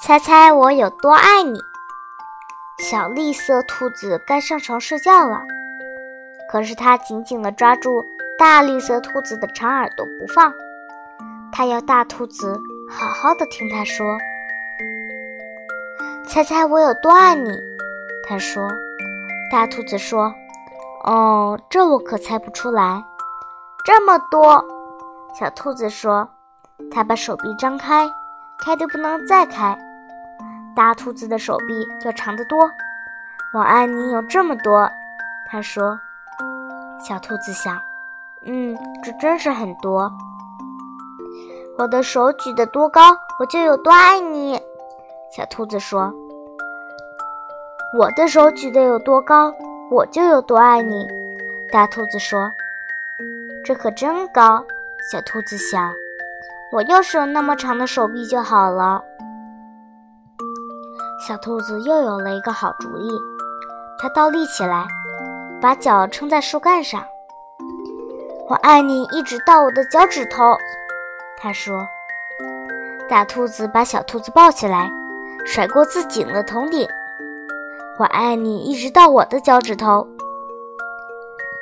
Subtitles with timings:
[0.00, 1.60] 猜猜我有多爱你。”
[2.78, 5.42] 小绿色兔子该上床睡觉了，
[6.50, 8.06] 可是它紧紧地抓住
[8.38, 10.54] 大绿色兔子的长耳朵不放。
[11.50, 14.16] 它要大兔子好好的听它说
[16.28, 17.50] ：“猜猜我有多爱你。”
[18.28, 18.70] 它说。
[19.50, 20.32] 大兔子说
[21.02, 23.02] ：“哦，这我可猜不出来。”
[23.84, 24.62] 这么多，
[25.34, 26.28] 小兔子说
[26.92, 28.06] ：“它把手臂张开，
[28.62, 29.76] 开得不能再开。”
[30.78, 32.70] 大兔子的手臂要长得多。
[33.52, 34.88] 我爱你有这么多，
[35.50, 35.98] 他说。
[37.00, 37.76] 小兔子想
[38.46, 40.08] ：“嗯，这真是很多。”
[41.78, 43.00] 我的手举得多高，
[43.40, 44.60] 我就有多爱你。
[45.32, 46.12] 小兔子说
[47.98, 49.52] ：“我的手举得有多高，
[49.90, 51.08] 我就有多爱你。”
[51.72, 52.52] 大兔子说。
[53.64, 54.64] 这可真高，
[55.10, 55.92] 小兔子想，
[56.70, 59.02] 我要是有那么长的手臂就好了。
[61.28, 63.10] 小兔子又有了一个好主意，
[63.98, 64.86] 它倒立起来，
[65.60, 67.04] 把脚撑在树干上。
[68.48, 70.56] 我爱你一直到我的脚趾头，
[71.36, 71.86] 它说。
[73.10, 74.90] 大兔子把小兔子抱起来，
[75.44, 76.88] 甩过自己的头顶。
[77.98, 80.08] 我爱你一直到我的脚趾头。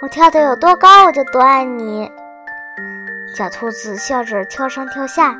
[0.00, 2.08] 我跳得有多高，我就多爱你。
[3.36, 5.36] 小兔子笑着跳上跳下。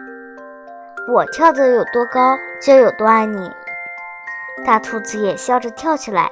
[1.07, 3.49] 我跳得有多高，就有多爱你。
[4.65, 6.31] 大兔子也笑着跳起来。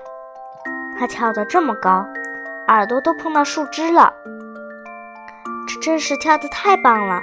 [0.99, 2.07] 它跳得这么高，
[2.69, 4.13] 耳朵都碰到树枝了。
[5.69, 7.21] 这真是跳得太棒了。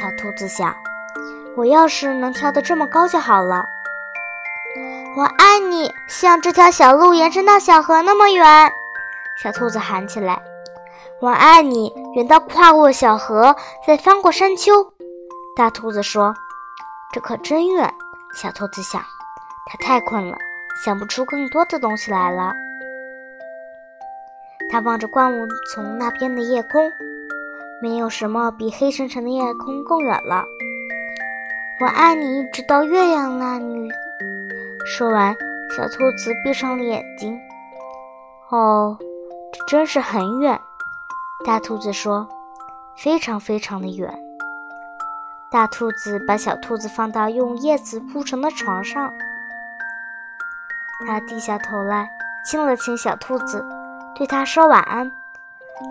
[0.00, 0.74] 小兔子想：
[1.54, 3.64] 我要是能跳得这么高就好了。
[5.16, 8.72] 我爱你，像这条小路延伸到小河那么远。
[9.36, 10.42] 小兔子喊起来
[11.20, 13.54] ：“我爱你，远到跨过小河，
[13.86, 14.92] 再翻过山丘。”
[15.56, 16.34] 大兔子说
[17.12, 17.92] ：“这可真远。”
[18.34, 19.00] 小兔子想，
[19.66, 20.36] 它太困了，
[20.84, 22.54] 想不出更多的东西来了。
[24.70, 26.90] 它望着灌木丛那边的夜空，
[27.82, 30.44] 没有什么比黑沉沉的夜空更远了。
[31.80, 33.88] 我爱你，一直到月亮那里。
[34.86, 35.34] 说完，
[35.76, 37.38] 小兔子闭上了眼睛。
[38.50, 38.98] 哦。
[39.56, 40.60] 这真是很远，
[41.46, 42.28] 大兔子说
[42.98, 44.12] ：“非常非常的远。”
[45.48, 49.12] 大兔子把小兔子放到用叶子铺成的床上，
[51.06, 52.08] 他低下头来
[52.44, 53.64] 亲了亲小兔子，
[54.14, 55.10] 对它说晚安，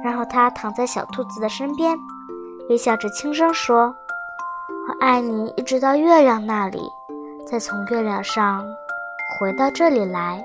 [0.04, 1.98] 然后他躺在小兔子的身边，
[2.70, 3.96] 微笑着轻声说
[4.88, 6.82] ：“我爱你，一直到月亮那里，
[7.50, 8.66] 再从月亮上
[9.40, 10.44] 回到这里来。”